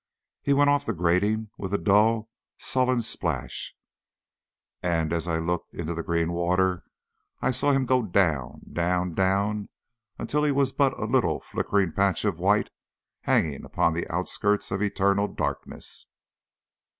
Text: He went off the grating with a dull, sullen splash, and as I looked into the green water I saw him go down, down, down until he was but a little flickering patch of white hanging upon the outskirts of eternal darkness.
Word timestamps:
He 0.41 0.51
went 0.51 0.71
off 0.71 0.83
the 0.87 0.93
grating 0.93 1.51
with 1.59 1.75
a 1.75 1.77
dull, 1.77 2.27
sullen 2.57 3.03
splash, 3.03 3.75
and 4.81 5.13
as 5.13 5.27
I 5.27 5.37
looked 5.37 5.75
into 5.75 5.93
the 5.93 6.01
green 6.01 6.31
water 6.31 6.83
I 7.39 7.51
saw 7.51 7.71
him 7.71 7.85
go 7.85 8.01
down, 8.01 8.61
down, 8.73 9.13
down 9.13 9.69
until 10.17 10.43
he 10.43 10.51
was 10.51 10.71
but 10.71 10.97
a 10.99 11.05
little 11.05 11.39
flickering 11.39 11.91
patch 11.91 12.25
of 12.25 12.39
white 12.39 12.71
hanging 13.25 13.63
upon 13.63 13.93
the 13.93 14.11
outskirts 14.11 14.71
of 14.71 14.81
eternal 14.81 15.27
darkness. 15.27 16.07